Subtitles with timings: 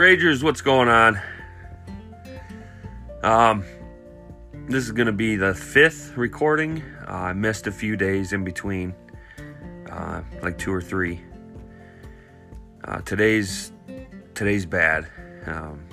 [0.00, 1.20] Ragers, what's going on?
[3.22, 3.66] Um,
[4.66, 6.82] this is going to be the fifth recording.
[7.06, 8.94] Uh, I missed a few days in between,
[9.90, 11.20] uh, like two or three.
[12.82, 13.72] Uh, today's
[14.34, 15.06] today's bad,
[15.44, 15.84] um,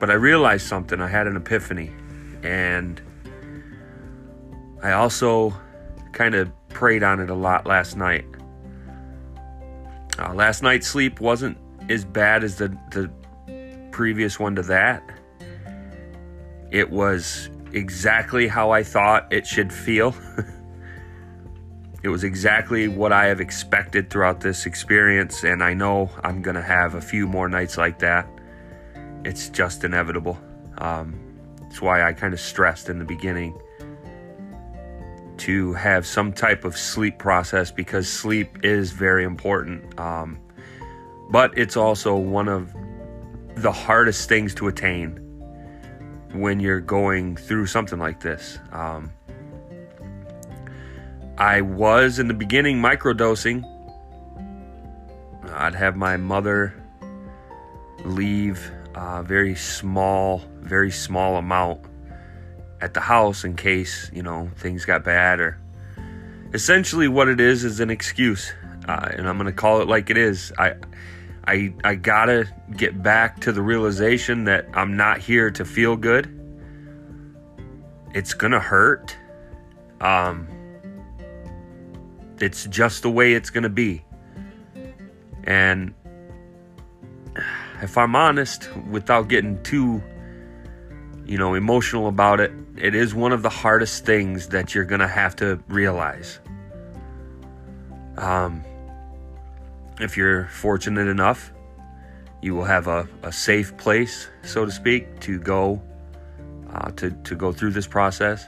[0.00, 1.02] but I realized something.
[1.02, 1.92] I had an epiphany,
[2.42, 2.98] and
[4.82, 5.52] I also
[6.12, 8.24] kind of prayed on it a lot last night.
[10.18, 13.10] Uh, last night's sleep wasn't as bad as the, the
[13.90, 15.02] previous one to that.
[16.70, 20.14] It was exactly how I thought it should feel.
[22.02, 26.56] it was exactly what I have expected throughout this experience, and I know I'm going
[26.56, 28.28] to have a few more nights like that.
[29.24, 30.38] It's just inevitable.
[30.78, 31.24] Um,
[31.84, 33.56] why I kind of stressed in the beginning
[35.36, 39.98] to have some type of sleep process because sleep is very important.
[40.00, 40.38] Um,
[41.30, 42.72] but it's also one of
[43.56, 45.20] the hardest things to attain
[46.32, 48.58] when you're going through something like this.
[48.72, 49.12] Um,
[51.38, 53.64] I was in the beginning microdosing.
[55.52, 56.74] I'd have my mother
[58.04, 61.80] leave a very small, very small amount
[62.80, 65.58] at the house in case you know things got bad or
[66.52, 68.52] essentially what it is is an excuse
[68.88, 70.52] uh, and i'm going to call it like it is.
[70.58, 70.74] I
[71.46, 76.40] i i gotta get back to the realization that i'm not here to feel good.
[78.14, 79.16] It's gonna hurt.
[80.00, 80.48] Um
[82.40, 84.04] it's just the way it's gonna be.
[85.44, 85.94] And
[87.82, 90.02] if i'm honest without getting too
[91.26, 95.06] you know emotional about it it is one of the hardest things that you're to
[95.08, 96.40] have to realize.
[98.16, 98.64] Um,
[100.00, 101.52] if you're fortunate enough,
[102.42, 105.82] you will have a, a safe place, so to speak, to go
[106.74, 108.46] uh, to, to go through this process.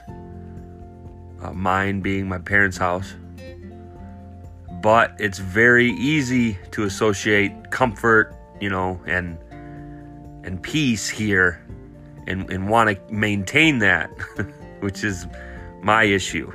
[1.41, 3.15] Uh, mine being my parents' house.
[4.81, 9.37] But it's very easy to associate comfort, you know, and
[10.43, 11.61] and peace here
[12.27, 14.09] and, and want to maintain that,
[14.79, 15.27] which is
[15.81, 16.51] my issue.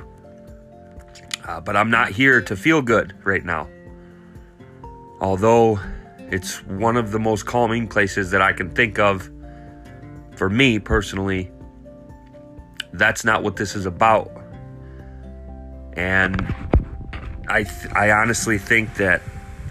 [1.45, 3.67] Uh, but I'm not here to feel good right now.
[5.21, 5.79] Although
[6.17, 9.29] it's one of the most calming places that I can think of
[10.35, 11.51] for me personally,
[12.93, 14.31] that's not what this is about.
[15.93, 16.53] And
[17.47, 19.21] I, th- I honestly think that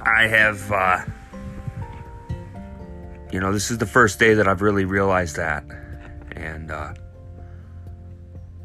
[0.00, 0.98] I have, uh,
[3.32, 5.64] you know, this is the first day that I've really realized that
[6.36, 6.94] and uh,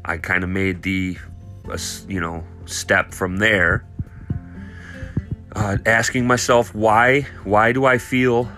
[0.04, 1.16] I kind of made the
[1.70, 3.86] uh, you know step from there,
[5.58, 8.48] uh, asking myself why why do I feel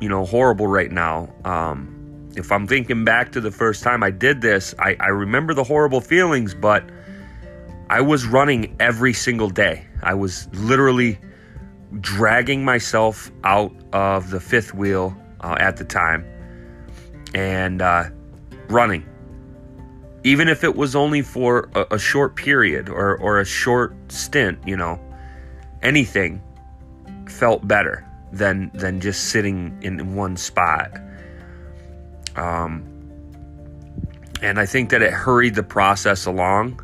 [0.00, 1.28] you know horrible right now.
[1.44, 1.90] Um,
[2.36, 5.64] if I'm thinking back to the first time I did this, I, I remember the
[5.64, 6.84] horrible feelings, but
[7.90, 9.86] I was running every single day.
[10.02, 11.18] I was literally
[12.00, 16.24] dragging myself out of the fifth wheel uh, at the time
[17.34, 18.04] and uh,
[18.68, 19.08] running.
[20.24, 24.58] Even if it was only for a, a short period or, or a short stint,
[24.66, 24.98] you know,
[25.84, 26.42] anything
[27.28, 30.90] felt better than than just sitting in one spot.
[32.36, 32.90] Um,
[34.42, 36.80] and I think that it hurried the process along.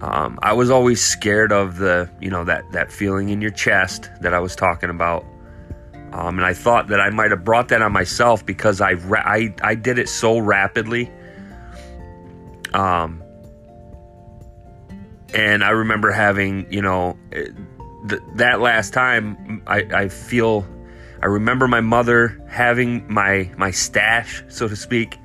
[0.00, 4.10] Um, I was always scared of the, you know, that that feeling in your chest
[4.20, 5.24] that I was talking about.
[6.12, 9.24] Um, and I thought that I might have brought that on myself because I, ra-
[9.24, 11.10] I, I did it so rapidly.
[12.72, 13.22] Um,
[15.36, 17.48] and I remember having, you know, eh,
[18.08, 20.66] th- that last time, I, I feel,
[21.22, 25.18] I remember my mother having my, my stash, so to speak,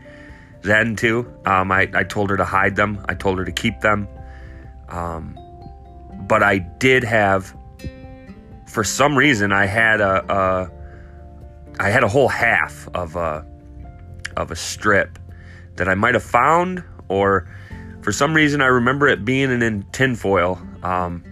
[0.63, 1.33] then too.
[1.45, 4.09] Um, I, I told her to hide them, I told her to keep them.
[4.89, 5.39] Um,
[6.27, 7.55] but I did have,
[8.67, 10.71] for some reason, I had a, a
[11.79, 13.45] I had a whole half of a
[14.35, 15.17] of a strip
[15.77, 17.47] that I might have found, or
[18.01, 20.59] for some reason I remember it being in tinfoil.
[20.83, 21.23] Um,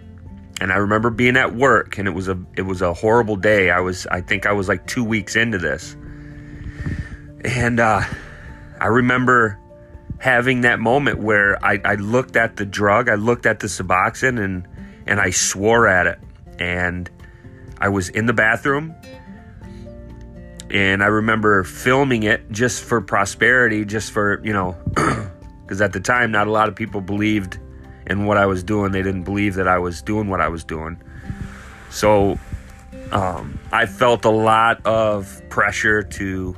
[0.62, 3.72] and I remember being at work, and it was a it was a horrible day.
[3.72, 5.96] I was I think I was like two weeks into this,
[7.46, 8.02] and uh,
[8.80, 9.58] I remember
[10.20, 14.44] having that moment where I, I looked at the drug, I looked at the Suboxone,
[14.44, 14.68] and
[15.08, 16.20] and I swore at it,
[16.60, 17.10] and
[17.78, 18.94] I was in the bathroom
[20.72, 24.78] and I remember filming it just for prosperity, just for, you know,
[25.70, 27.60] because at the time, not a lot of people believed
[28.08, 28.92] in what I was doing.
[28.92, 31.00] They didn't believe that I was doing what I was doing.
[31.92, 32.40] So
[33.12, 36.58] um, I felt a lot of pressure to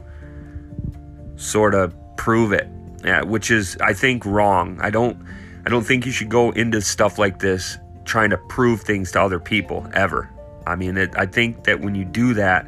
[1.36, 2.70] sort of prove it,
[3.04, 4.80] yeah, which is I think wrong.
[4.80, 5.22] I don't
[5.66, 9.22] I don't think you should go into stuff like this trying to prove things to
[9.22, 10.30] other people ever.
[10.66, 12.66] I mean, it, I think that when you do that,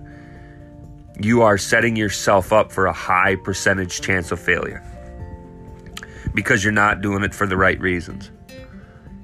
[1.22, 4.84] you are setting yourself up for a high percentage chance of failure
[6.34, 8.32] because you're not doing it for the right reasons.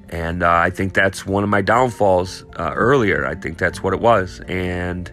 [0.09, 3.25] And uh, I think that's one of my downfalls uh, earlier.
[3.25, 4.41] I think that's what it was.
[4.47, 5.11] And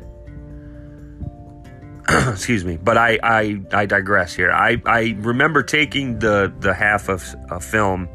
[2.08, 4.50] excuse me, but I, I, I digress here.
[4.50, 8.08] I, I remember taking the, the half of a film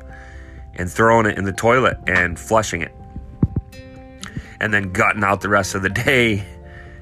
[0.73, 2.95] and throwing it in the toilet and flushing it.
[4.59, 6.45] And then gutting out the rest of the day.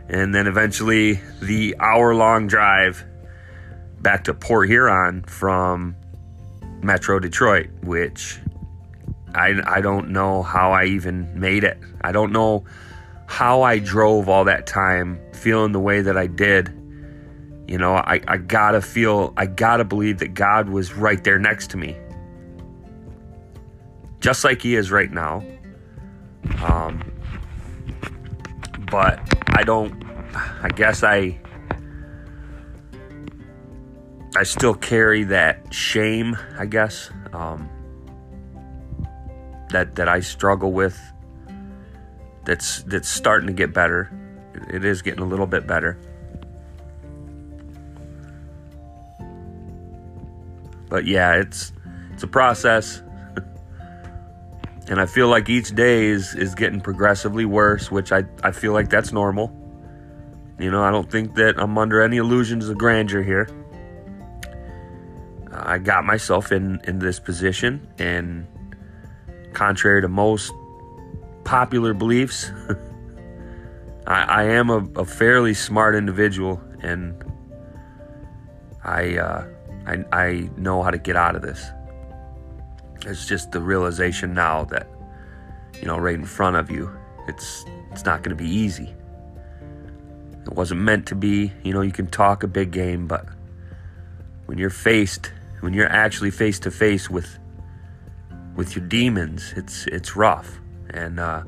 [0.09, 3.05] And then eventually the hour long drive
[4.01, 5.95] back to Port Huron from
[6.81, 8.39] Metro Detroit, which
[9.33, 11.77] I, I don't know how I even made it.
[12.01, 12.65] I don't know
[13.27, 16.73] how I drove all that time feeling the way that I did.
[17.67, 21.69] You know, I, I gotta feel, I gotta believe that God was right there next
[21.71, 21.95] to me.
[24.19, 25.43] Just like He is right now.
[26.63, 27.11] Um,
[28.89, 30.03] but I don't,
[30.63, 31.39] I guess I,
[34.35, 37.09] I still carry that shame, I guess.
[37.33, 37.69] Um,
[39.69, 40.99] that that I struggle with
[42.45, 44.11] that's that's starting to get better.
[44.69, 45.99] It is getting a little bit better.
[50.89, 51.71] But yeah, it's
[52.13, 53.03] it's a process.
[54.87, 58.73] and I feel like each day is is getting progressively worse, which I I feel
[58.73, 59.55] like that's normal.
[60.57, 63.47] You know, I don't think that I'm under any illusions of grandeur here.
[65.69, 68.47] I got myself in in this position and
[69.53, 70.51] contrary to most
[71.43, 72.51] popular beliefs,
[74.07, 77.23] I, I, am a, a, fairly smart individual, and
[78.83, 79.47] I, uh,
[79.85, 81.63] I I know how to get out of this.
[83.05, 84.87] It's just the realization now that
[85.79, 86.89] you know right in front of you,
[87.27, 88.93] it's it's not going to be easy.
[90.45, 91.51] It wasn't meant to be.
[91.63, 93.25] You know, you can talk a big game, but
[94.47, 95.31] when you're faced,
[95.61, 97.37] when you're actually face to face with
[98.55, 100.59] with your demons, it's it's rough,
[100.89, 101.43] and uh,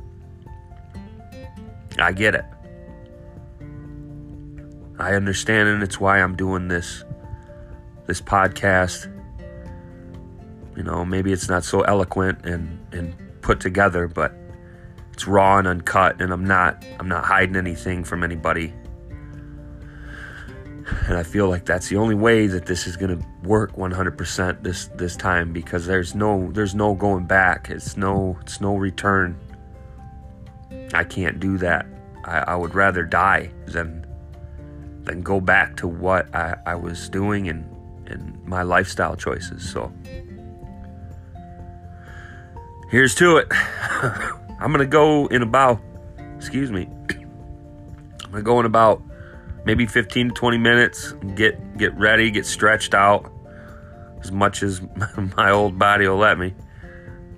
[2.00, 2.46] I get it.
[5.00, 7.04] I understand, and it's why I'm doing this
[8.08, 9.08] this podcast.
[10.76, 14.34] You know, maybe it's not so eloquent and and put together, but
[15.14, 18.74] it's raw and uncut, and I'm not I'm not hiding anything from anybody
[21.12, 24.64] and I feel like that's the only way that this is going to work 100%
[24.64, 27.70] this this time because there's no there's no going back.
[27.70, 29.38] It's no it's no return.
[30.94, 31.86] I can't do that.
[32.24, 34.08] I, I would rather die than
[35.04, 37.66] than go back to what I, I was doing and
[38.08, 39.70] and my lifestyle choices.
[39.70, 39.92] So
[42.90, 43.48] here's to it.
[43.52, 45.82] I'm gonna go in about
[46.38, 46.88] excuse me.
[47.10, 49.04] I'm gonna go in about
[49.66, 53.32] maybe 15 to 20 minutes, get get ready, get stretched out
[54.22, 54.82] as much as
[55.38, 56.54] my old body will let me.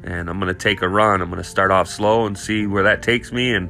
[0.04, 1.22] And I'm to take a run.
[1.22, 3.70] I'm to start off slow and see where that takes me and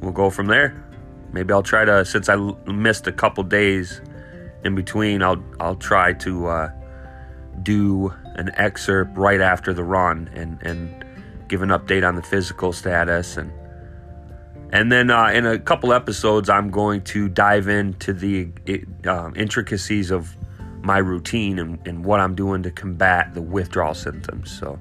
[0.00, 0.84] we'll go from there.
[1.32, 4.00] Maybe I'll try to since I missed a couple days
[4.64, 6.70] in between, I'll I'll try to uh,
[7.62, 11.04] do an excerpt right after the run and and
[11.48, 13.52] give an update on the physical status and
[14.72, 18.48] and then uh, in a couple episodes, I'm going to dive into the
[19.06, 20.36] uh, intricacies of
[20.82, 24.50] my routine and, and, what I'm doing to combat the withdrawal symptoms.
[24.56, 24.78] So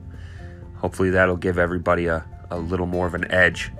[0.78, 3.72] hopefully that'll give everybody a, a little more of an edge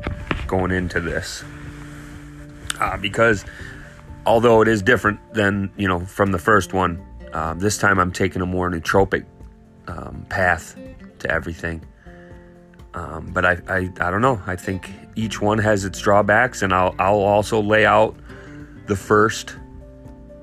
[0.48, 1.46] going into this.
[2.80, 3.46] Uh, because
[4.26, 8.12] although it is different than, you know, from the first one, um, this time I'm
[8.12, 9.26] taking a more nootropic
[9.88, 10.76] um, path
[11.20, 11.82] to everything.
[12.94, 14.42] Um, but I, I, I don't know.
[14.48, 18.16] I think each one has its drawbacks, and I'll, I'll also lay out
[18.88, 19.56] the first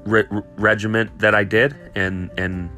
[0.04, 2.70] re- regiment that I did and and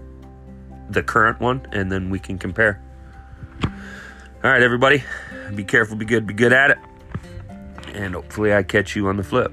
[0.91, 2.83] the current one, and then we can compare.
[3.63, 5.03] All right, everybody,
[5.55, 6.79] be careful, be good, be good at it,
[7.93, 9.53] and hopefully I catch you on the flip.